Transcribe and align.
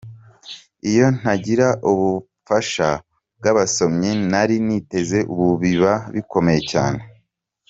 Iyo 0.89 1.05
ntagira 1.17 1.67
ubufasha 1.91 2.89
bw’abasomyi 3.37 4.11
ntari 4.29 4.55
niteze, 4.67 5.19
ubu 5.33 5.47
biba 5.61 5.93
bikomeye 6.15 6.61
cyane. 6.73 7.01